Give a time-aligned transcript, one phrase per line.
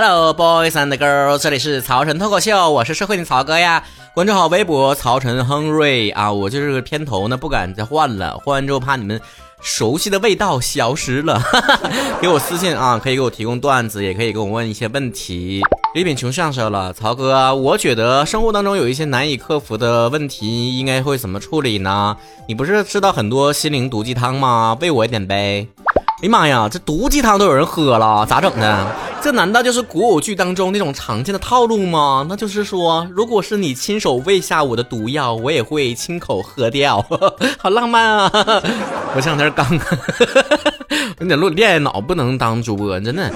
[0.00, 3.82] Hello boys and girls，这里是曹晨脱口秀，我是社会的曹哥呀。
[4.14, 9.20] 关注好微博曹晨亨瑞啊，我就是个片头呢，不敢再换了，换完之后怕你们
[9.60, 11.42] 熟悉的味道消失了。
[12.22, 15.62] 给我私信啊，可以给我提供段子，也可以给我问一些问题。
[15.96, 22.16] 李炳琼上手了，曹哥，我觉得生活当中有一些难以克服的问题，应该会怎么处理呢？
[22.46, 24.78] 你不是知道很多心灵毒鸡汤吗？
[24.80, 25.66] 喂我一点呗。
[26.20, 28.86] 哎呀妈呀，这毒鸡汤都有人喝了，咋整的？
[29.20, 32.24] 这难道就是古偶剧当中那种常见的套路吗？
[32.28, 37.04] 那就是说，如果是你亲手喂下我的毒药，我也会亲口喝掉，
[37.58, 38.30] 好浪漫啊！
[39.14, 39.66] 我前两天刚，
[41.20, 43.30] 有点录恋爱脑，不能当主播，真的，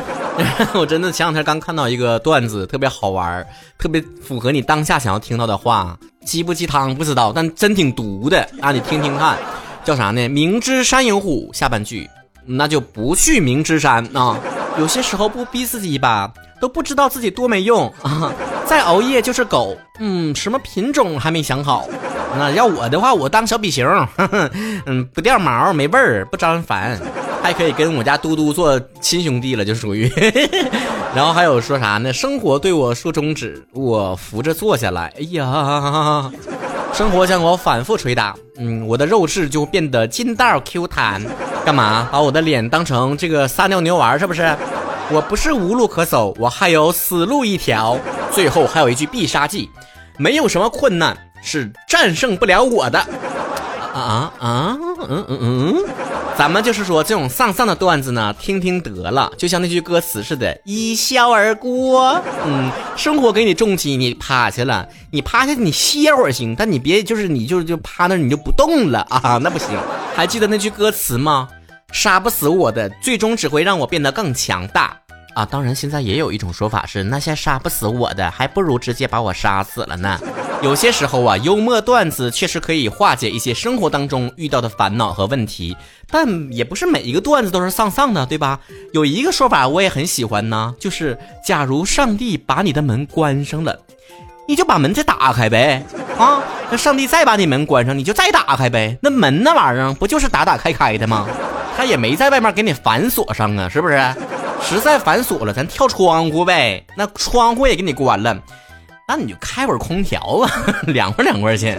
[0.74, 3.44] 我真的前两天刚看到一个段子，特别好玩，
[3.76, 8.70] 特别符合你当下想要听到的话，鸡不鸡汤不知道，但真挺毒的啊！
[8.72, 9.36] 你听听看，
[9.84, 10.28] 叫啥呢？
[10.28, 12.08] 明知山有虎，下半句。
[12.44, 14.36] 那就不去明知山啊！
[14.78, 18.32] 有些时候不逼自己一把，都不知道自己多没用啊！
[18.64, 21.86] 再熬夜就是狗，嗯，什么品种还没想好。
[22.38, 23.84] 那要我的话，我当小比熊，
[24.86, 26.98] 嗯，不掉毛，没味儿，不招人烦，
[27.42, 30.10] 还可以跟我家嘟嘟做亲兄弟了，就属于。
[31.14, 32.10] 然后还有说啥呢？
[32.10, 35.12] 生活对我竖中指，我扶着坐下来。
[35.18, 36.30] 哎呀！
[36.92, 41.22] 生活将我反复捶打，嗯，我的肉质就变得筋道 Q 弹。
[41.64, 44.18] 干嘛把我的脸当成这个撒尿牛丸？
[44.18, 44.54] 是不是？
[45.10, 47.98] 我不是无路可走，我还有死路一条。
[48.30, 49.70] 最后还有一句必杀技：
[50.18, 52.98] 没有什么困难是战胜不了我的。
[53.94, 55.84] 啊啊，嗯嗯嗯。
[56.36, 62.20] 咱们就是说这种丧丧的段子呢，听听得了，就像那句歌词似的，一笑而过。
[62.44, 69.68] 嗯，生活给你重击，你趴下了，你趴下你歇会儿行，但你别就是你就是就趴那你就不动了啊，那不行。
[70.14, 71.48] 还记得那句歌词吗？
[71.92, 74.98] 杀不死我的，最终只会让我变得更强大。
[75.34, 80.18] 啊，当然，现在也有一种说法是，那些杀不死我的，还不如直接把我杀死了呢。
[80.60, 85.76] 有些时候啊，幽默段子确实可以化解一些生活当中遇到的烦恼和问题，
[86.10, 88.60] 但也不是每一个段子都是丧丧的，对吧？
[88.92, 93.76] 有一个说法我也很喜欢呢，就是假如上帝把你的门关上了，
[94.46, 95.82] 你就把门再打开呗。
[96.18, 98.98] 啊，那上帝再把你门关上，你就再打开呗。
[99.00, 101.26] 那门那玩意儿不就是打打开开的吗？
[101.74, 103.94] 他也没在外面给你反锁上啊，是不是？
[104.62, 106.86] 实在反锁了，咱跳窗户呗。
[106.96, 108.40] 那窗户也给你关了，
[109.06, 110.50] 那你就开会空调吧，
[110.86, 111.76] 凉快凉快去。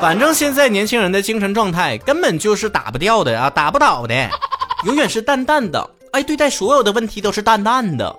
[0.00, 4.28] 反正现在年轻人的精神状态根本就是打不掉的啊，打不倒的，
[4.84, 5.88] 永远是淡淡的。
[6.12, 8.14] 哎，对待所有的问题都是淡淡的。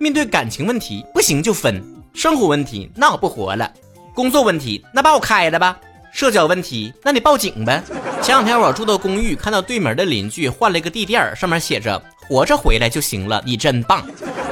[0.00, 1.74] 面对感情问题，不行就分；
[2.14, 3.66] 生活问题，那我不活了；
[4.14, 5.76] 工作问题，那把我开了吧；
[6.12, 7.82] 社交问题，那你报警呗。
[8.20, 12.02] 前两天我住的公寓，看到对门的邻居换了一个地垫，上面写着。
[12.28, 14.04] 活着回来就行了，你真棒！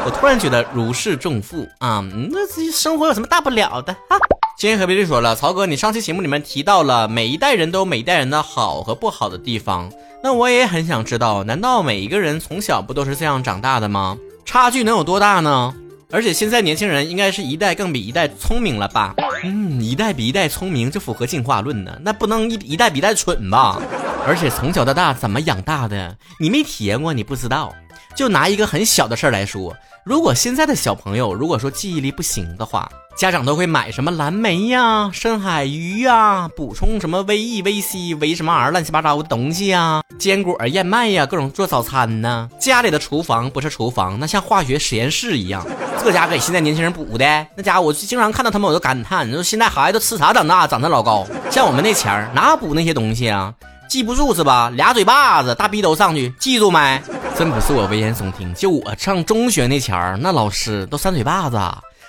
[0.04, 4.16] 我突然觉得如释重负啊，那自己生活有什么大不了的啊？
[4.58, 9.92] 今天和别人说了，曹哥，你上期节目里面提到了每一代人都有每一代人的好和不好的地方，
[10.22, 14.16] 那我也很想知道，难道每一个人从小不都是这样长大的吗？
[14.46, 15.74] 差距能有多大呢？
[16.12, 19.12] 而且现在年轻人应该是一代更比一代聪明了吧？
[19.42, 21.98] 嗯，一代比一代聪明，就符合进化论呢。
[22.00, 23.82] 那不能一一代比一代蠢吧？
[24.26, 26.16] 而且从小到大怎么养大的？
[26.40, 27.72] 你没体验过，你不知道。
[28.14, 32.90] 就拿一个很小的事儿来说，如果现在的小朋友如果说记忆力不行的话。
[33.16, 42.50] 家长都会买什么蓝莓呀、深海鱼呀，补充什么维 E、维 C、维什么玩意儿乱七八糟的东西呀，坚果、燕麦呀，各种做早餐呢。
[42.60, 45.66] 家里的厨房不是厨房，那像化学实验室一样。
[46.04, 51.26] 这家给现在年轻人补的，那家伙我经常看到他们，我都感叹，你说现在孩子都吃啥长大，长得老高。
[51.50, 53.54] 像我们那前儿哪补那些东西啊？
[53.88, 54.70] 记不住是吧？
[54.74, 57.00] 俩嘴巴子，大逼斗上去，记住没？
[57.36, 61.58] 真不是我危言耸听，就我上中学那前儿，那老师都扇嘴巴子。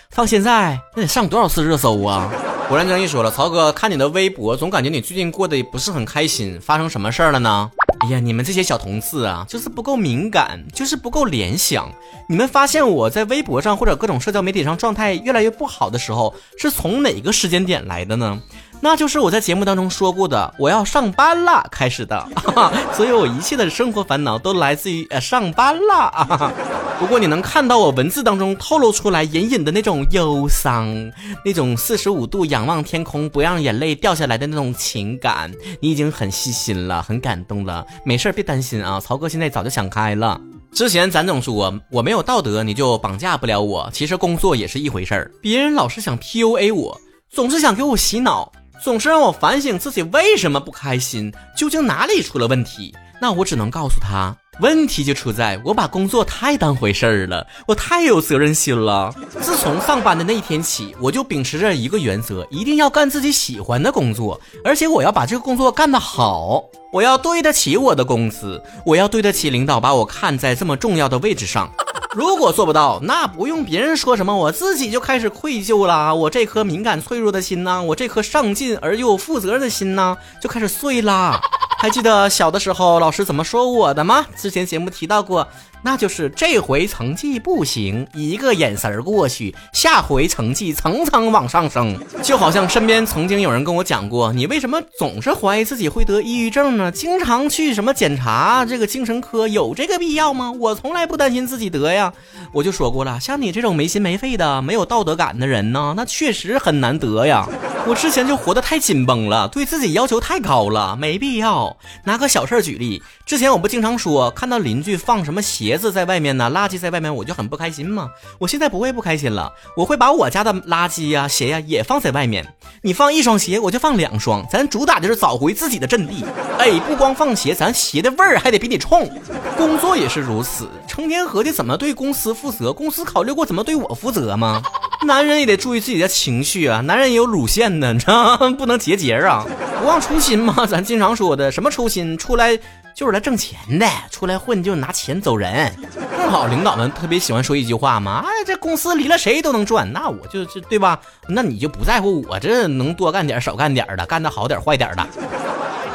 [0.09, 2.29] 放现在那得上多少次热搜啊！
[2.69, 7.69] 果然，张毅说了，曹哥看你的微博，总感觉你最近过得不是很开心，发生什么事儿了呢？
[7.99, 11.91] 哎呀，你们这些小同事啊，就是不够敏感，就是不够联想。
[12.29, 18.39] 你们发现我在微博上或者各种社交媒体上状态越来越不好的时候，是从哪个时间点来的呢？
[18.79, 22.27] 那就是我在节目当中说过的，我要上班了开始的，
[22.93, 26.53] 所以我一切的生活烦恼都来自于呃上班了啊。
[26.99, 31.11] 不过你能看到我文字当中透露出来隐隐的那种忧伤，
[31.45, 37.85] 那种四十五度仰望天空不让眼泪掉下来的那种情感，你已经很细心了，很感动了。
[38.03, 40.41] 没事别担心啊，曹哥现在早就想开了。
[40.71, 43.87] 之前咱总说我没有道德，你就绑架不了我。
[43.93, 46.99] 其实工作也是一回事儿，别人老是想 PUA 我，
[47.29, 48.51] 总是想给我洗脑。
[48.83, 52.95] 总是让我反省自己为什么不开心，究竟哪里出了问题？
[53.19, 59.13] 那我只能告诉他，问题就出在我把工作太当回事儿了，我太有责任心了。
[59.39, 71.71] 自从上班的那一天起，我就秉持着一个原则，一定要干自己喜欢的工作，而且我要把这个工作干得好，我要对得起我的工资，我要对得起领导把我看在这么重要的位置上。
[72.15, 76.15] 如果做不到，那不用别人说什么，我自己就开始愧疚了。
[76.15, 81.39] 我这颗敏感脆弱的心呢，我这颗上进而又负责任的心呢，就开始碎啦。
[81.79, 84.25] 还记得小的时候老师怎么说我的吗？
[84.35, 85.47] 之前节目提到过。
[85.83, 91.95] 那就是这回成绩不行，一个眼神儿过去，下回成绩层层往上升。
[92.23, 96.91] 就好像身边曾经有人跟我讲过，你为什么总是怀疑自己会得抑郁症呢？
[96.91, 100.51] 经常去什么检查这个精神科，有这个必要吗？
[100.51, 102.11] 我从来不担心自己得呀。
[102.51, 107.47] 我就说过了，像你这种没心没肺的、没有道德感的人呢，那确实很难得呀。
[107.87, 111.77] 我之前就活得太紧绷了，对自己要求太高了，没必要。
[112.03, 115.77] 拿个小事儿举例，之前我不经常说，看到邻居放什么鞋。
[115.77, 118.09] 子在外面呢，垃圾在外面，我就很不开心吗。
[118.39, 122.45] 我现在不会不开心了，我会把我家的垃圾呀、鞋呀也放在外面。
[122.81, 124.45] 你放一双鞋，我就放两双。
[124.51, 126.25] 咱主打的是找回自己的阵地。
[126.59, 129.09] 哎，不光放鞋，咱鞋的味儿还得比你冲。
[129.55, 134.61] 工作也是如此，成天合计怎么对公司负责，公司考虑过怎么对我负责吗？
[135.05, 138.49] 男人也得注意自己的情绪啊，男人也有乳腺的，你知道吗？
[138.57, 139.45] 不能结节啊，
[139.79, 140.65] 不忘初心嘛。
[140.65, 142.57] 咱经常说的什么初心，出来。
[142.97, 145.71] 就是来挣钱的，出来混就拿钱走人。
[146.17, 150.99] 正好领导们特别喜欢说一句话嘛，哎，这公司离了谁都能赚，那我就就对吧？
[151.27, 155.07] 那你就不在乎我这能多干点少干点的，干的好点坏点的，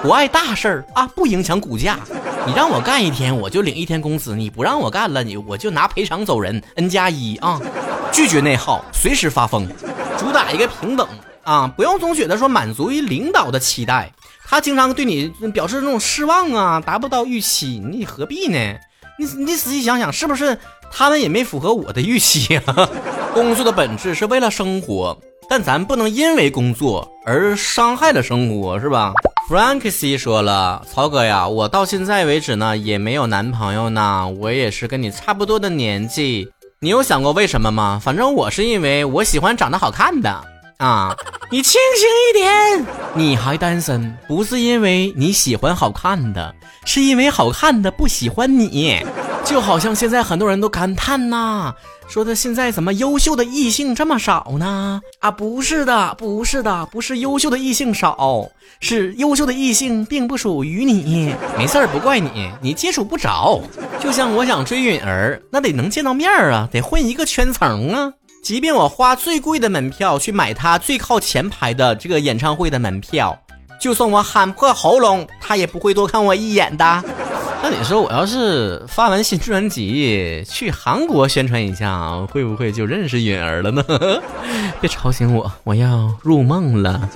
[0.00, 1.98] 不碍大事儿啊，不影响股价。
[2.46, 6.62] 你让我干一天，我就领一天工资；你不让我干了，你我就拿赔偿走人。
[6.76, 7.60] N 加一啊，
[8.12, 9.66] 拒绝内耗，随时发疯，
[10.18, 11.08] 主打一个平等
[11.42, 14.12] 啊，不用总觉得说满足于领导的期待。
[14.44, 18.58] 他经常对你表示那种失望啊，达不到预期，你何必呢？
[19.18, 20.58] 你你仔细想想，是不是
[20.90, 22.88] 他们也没符合我的预期啊？
[23.32, 25.18] 工作的本质是为了生活，
[25.48, 29.14] 但咱不能因为工作而伤害了生活，是吧
[29.48, 36.48] ？Frankie 说了，曹哥呀，我到现在为止呢也没有男朋友呢，我也是跟你差不多的年纪，
[36.84, 38.00] 你有想过为什么吗？
[38.02, 40.44] 反正我是因为我喜欢长得好看的。
[40.78, 41.14] 啊，
[41.48, 42.86] 你清醒一点！
[43.14, 46.52] 你还单身，不是因为你喜欢好看的，
[46.84, 49.00] 是因为好看的不喜欢你。
[49.44, 51.74] 就好像现在很多人都感叹呐，
[52.08, 55.00] 说的现在怎么优秀的异性这么少呢？
[55.18, 58.48] 啊，不是的，不是的，不是优秀的异性少，
[58.80, 61.34] 是优秀的异性并不属于你。
[61.58, 63.60] 没事儿，不怪你，你接触不着。
[64.00, 68.12] 就像我想追允儿，那得能见到面儿啊，得混一个圈层啊。
[68.42, 73.38] 即便我花最贵的门票去买他最靠前排的这个演唱会的门票，
[73.80, 77.04] 就算我喊破喉咙，他也不会多看我一眼的。
[77.62, 83.84] 那你说我要是发完新专辑去韩国宣传一下，会不会就认识允儿了呢？
[84.80, 87.08] 别吵醒我，我要入梦了。